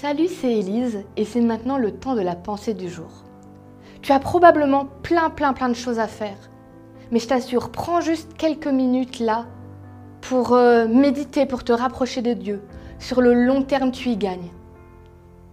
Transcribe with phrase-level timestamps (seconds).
[0.00, 3.10] Salut, c'est Élise et c'est maintenant le temps de la pensée du jour.
[4.00, 6.36] Tu as probablement plein plein plein de choses à faire.
[7.10, 9.46] Mais je t'assure, prends juste quelques minutes là
[10.20, 12.62] pour euh, méditer, pour te rapprocher de Dieu.
[13.00, 14.52] Sur le long terme, tu y gagnes.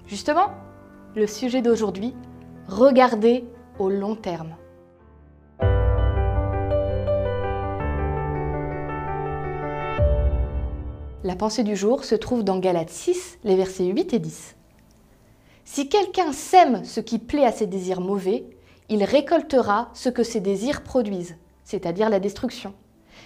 [0.05, 0.51] Justement,
[1.15, 2.13] le sujet d'aujourd'hui,
[2.67, 3.45] regarder
[3.79, 4.53] au long terme.
[11.25, 14.55] La pensée du jour se trouve dans Galates 6, les versets 8 et 10.
[15.63, 18.45] Si quelqu'un sème ce qui plaît à ses désirs mauvais,
[18.89, 22.75] il récoltera ce que ses désirs produisent, c'est-à-dire la destruction.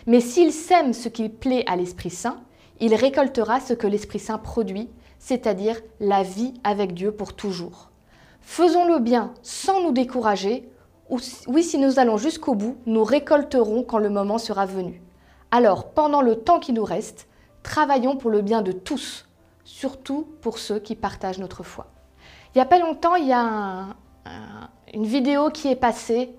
[0.07, 2.39] Mais s'il sème ce qui plaît à l'Esprit Saint,
[2.79, 4.87] il récoltera ce que l'Esprit Saint produit,
[5.17, 7.89] c'est-à-dire la vie avec Dieu pour toujours.
[8.39, 10.69] Faisons le bien sans nous décourager,
[11.09, 15.01] ou oui, si nous allons jusqu'au bout, nous récolterons quand le moment sera venu.
[15.51, 17.25] Alors, pendant le temps qui nous reste,
[17.63, 19.27] travaillons pour le bien de tous,
[19.63, 21.87] surtout pour ceux qui partagent notre foi.
[22.53, 23.95] Il n'y a pas longtemps, il y a
[24.93, 26.33] une vidéo qui est passée,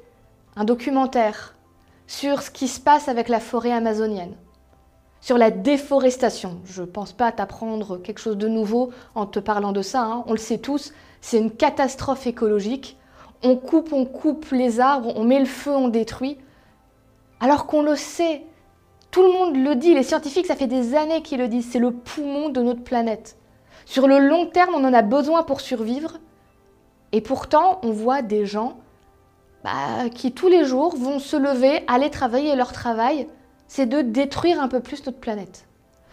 [0.56, 1.54] un documentaire
[2.06, 4.34] sur ce qui se passe avec la forêt amazonienne,
[5.20, 6.60] sur la déforestation.
[6.64, 10.24] Je ne pense pas t'apprendre quelque chose de nouveau en te parlant de ça, hein.
[10.26, 12.96] on le sait tous, c'est une catastrophe écologique.
[13.42, 16.36] On coupe, on coupe les arbres, on met le feu, on détruit,
[17.38, 18.44] alors qu'on le sait,
[19.10, 21.78] tout le monde le dit, les scientifiques, ça fait des années qu'ils le disent, c'est
[21.78, 23.36] le poumon de notre planète.
[23.84, 26.18] Sur le long terme, on en a besoin pour survivre.
[27.12, 28.78] Et pourtant, on voit des gens
[29.64, 33.26] bah, qui tous les jours vont se lever, aller travailler, et leur travail,
[33.66, 35.66] c'est de détruire un peu plus notre planète.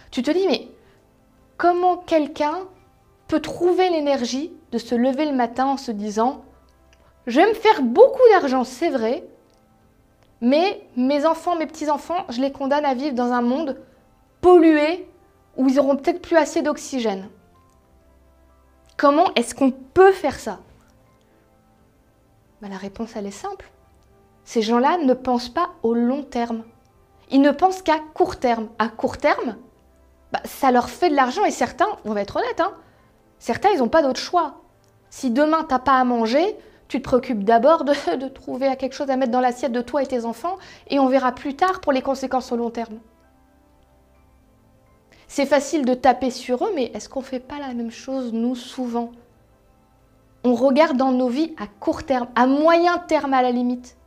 [0.09, 0.67] Tu te dis, mais
[1.57, 2.67] comment quelqu'un
[3.27, 6.43] peut trouver l'énergie de se lever le matin en se disant,
[7.27, 9.23] je vais me faire beaucoup d'argent, c'est vrai,
[10.41, 13.77] mais mes enfants, mes petits-enfants, je les condamne à vivre dans un monde
[14.41, 15.09] pollué
[15.55, 17.29] où ils auront peut-être plus assez d'oxygène.
[18.97, 20.59] Comment est-ce qu'on peut faire ça?
[22.61, 23.69] Ben, La réponse, elle est simple.
[24.43, 26.63] Ces gens-là ne pensent pas au long terme.
[27.29, 28.69] Ils ne pensent qu'à court terme.
[28.79, 29.57] À court terme,
[30.31, 32.73] ben, ça leur fait de l'argent et certains, on va être honnête, hein,
[33.39, 34.61] certains, ils n'ont pas d'autre choix.
[35.09, 39.09] Si demain, tu n'as pas à manger, tu te préoccupes d'abord de, trouver quelque chose
[39.09, 40.57] à mettre dans l'assiette de toi et tes enfants,
[40.89, 42.99] et on verra plus tard pour les conséquences au long terme.
[45.27, 48.31] C'est facile de taper sur eux, mais est-ce qu'on ne fait pas la même chose,
[48.31, 49.11] nous, souvent?
[50.43, 53.97] On regarde dans nos vies à court terme, à moyen terme à la limite.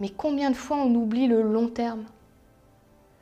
[0.00, 2.04] Mais combien de fois on oublie le long terme?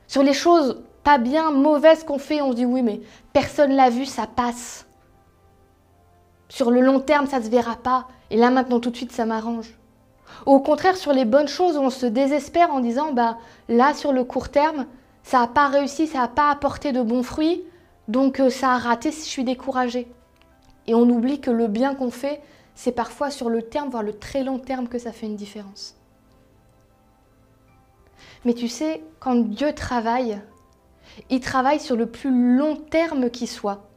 [0.07, 2.99] Sur les choses pas bien, mauvaises qu'on fait, on se dit oui, mais
[3.31, 4.85] personne l'a vu, ça passe.
[6.55, 8.07] Sur le long terme, ça ne se verra pas.
[8.29, 9.77] Et là, maintenant, tout de suite, ça m'arrange.
[10.45, 14.23] Au contraire, sur les bonnes choses, on se désespère en disant, bah, là, sur le
[14.23, 14.85] court terme,
[15.21, 17.61] ça n'a pas réussi, ça n'a pas apporté de bons fruits,
[18.07, 20.07] donc euh, ça a raté si je suis découragée.
[20.87, 22.41] Et on oublie que le bien qu'on fait,
[22.73, 25.97] c'est parfois sur le terme, voire le très long terme, que ça fait une différence.
[28.45, 30.39] Mais tu sais, quand Dieu travaille,
[31.29, 33.89] il travaille sur le plus long terme qui soit.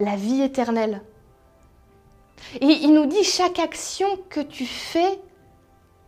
[0.00, 1.00] La vie éternelle.
[2.60, 5.20] Et il nous dit, chaque action que tu fais,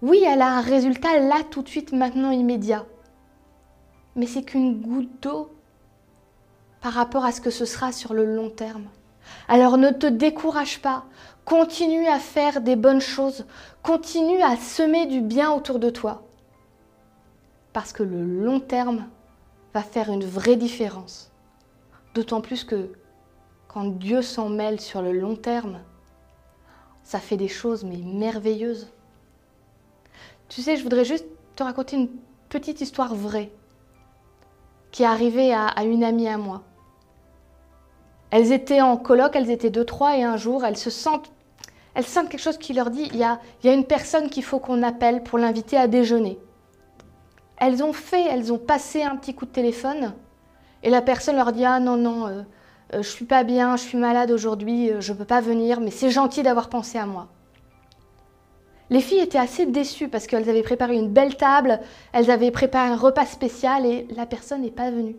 [0.02, 2.86] oui, elle a un résultat là, tout de suite, maintenant, immédiat.
[4.16, 5.52] Mais c'est qu'une goutte d'eau
[6.80, 8.86] par rapport à ce que ce sera sur le long terme.
[9.48, 11.04] Alors ne te décourage pas,
[11.44, 13.44] continue à faire des bonnes choses,
[13.82, 16.22] continue à semer du bien autour de toi.
[17.72, 19.06] Parce que le long terme
[19.74, 21.30] va faire une vraie différence.
[22.14, 22.92] D'autant plus que
[23.68, 25.78] quand Dieu s'en mêle sur le long terme,
[27.10, 28.87] ça fait des choses mais merveilleuses.
[30.48, 31.26] Tu sais, je voudrais juste
[31.56, 32.09] te raconter une
[32.48, 33.50] petite histoire vraie
[34.93, 36.62] qui est arrivée à, une amie à moi.
[38.31, 41.32] Elles étaient en colloque, elles étaient deux, trois, et un jour, elles se sentent,
[41.94, 44.84] elles sentent quelque chose qui leur dit, il y a, une personne qu'il faut qu'on
[44.84, 46.38] appelle pour l'inviter à déjeuner.
[47.56, 50.15] Elles ont fait, elles ont passé un petit coup de téléphone,
[50.84, 52.42] et la personne leur dit, ah non, non, euh,
[52.93, 56.10] je suis pas bien, je suis malade aujourd'hui, euh, je peux pas venir, mais c'est
[56.10, 57.28] gentil d'avoir pensé à moi.
[58.91, 61.81] Les filles étaient assez déçues parce qu'elles avaient préparé une belle table,
[62.13, 65.16] elles avaient préparé un repas spécial et la personne n'est pas venue.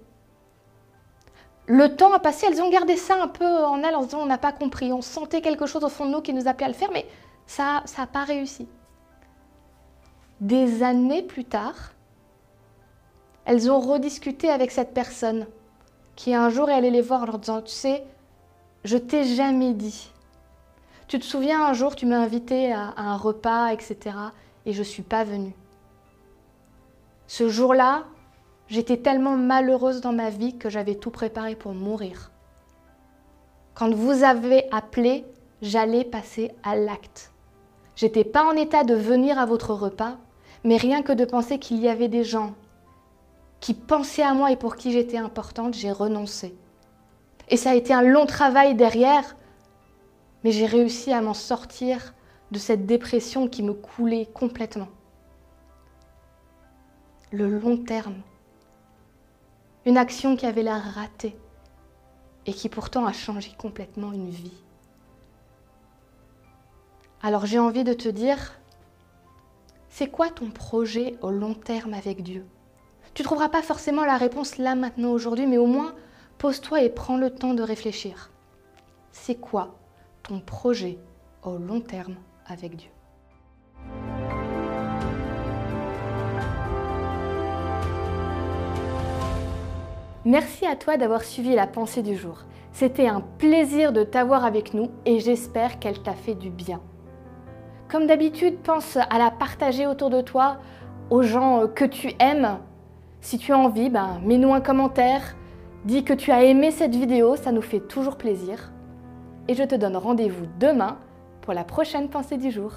[1.68, 4.24] Le temps a passé, elles ont gardé ça un peu en elles en se disant
[4.24, 6.66] on n'a pas compris, on sentait quelque chose au fond de nous qui nous appelait
[6.66, 7.06] à le faire, mais
[7.46, 8.68] ça n'a pas réussi.
[10.42, 11.94] Des années plus tard,
[13.46, 15.48] elles ont rediscuté avec cette personne
[16.22, 18.04] qui un jour est allé les voir en leur disant, tu sais,
[18.84, 20.12] je t'ai jamais dit.
[21.08, 24.16] Tu te souviens un jour, tu m'as invité à, un repas, etc.
[24.68, 25.56] Et je ne suis pas venue.
[27.26, 28.04] Ce jour-là,
[28.68, 32.30] j'étais tellement malheureuse dans ma vie que j'avais tout préparé pour mourir.
[33.74, 35.26] Quand vous avez appelé,
[35.64, 37.32] j'allais passer à l'acte.
[37.96, 40.18] J'étais pas en état de venir à votre repas,
[40.64, 42.54] mais rien que de penser qu'il y avait des gens
[43.62, 46.56] qui pensaient à moi et pour qui j'étais importante, j'ai renoncé.
[47.48, 49.38] Et ça a été un long travail derrière,
[50.44, 52.14] mais j'ai réussi à m'en sortir
[52.50, 54.90] de cette dépression qui me coulait complètement.
[57.32, 58.22] Le long terme.
[59.86, 61.38] Une action qui avait l'air ratée
[62.46, 64.58] et qui pourtant a changé complètement une vie.
[67.22, 68.60] Alors j'ai envie de te dire,
[69.90, 72.46] c'est quoi ton projet au long terme avec Dieu?
[73.14, 75.94] Tu trouveras pas forcément la réponse là, maintenant, aujourd'hui, mais au moins
[76.38, 78.32] pose-toi et prends le temps de réfléchir.
[79.12, 79.76] C'est quoi
[80.24, 80.98] ton projet
[81.44, 82.16] au long terme
[82.48, 82.90] avec Dieu?
[90.24, 92.44] Merci à toi d'avoir suivi la pensée du jour.
[92.72, 96.80] C'était un plaisir de t'avoir avec nous et j'espère qu'elle t'a fait du bien.
[97.90, 100.60] Comme d'habitude, pense à la partager autour de toi,
[101.10, 102.60] aux gens que tu aimes.
[103.22, 105.36] Si tu as envie, ben, mets-nous un commentaire,
[105.86, 108.72] dis que tu as aimé cette vidéo, ça nous fait toujours plaisir.
[109.48, 110.98] Et je te donne rendez-vous demain
[111.42, 112.74] pour la prochaine pensée du jour.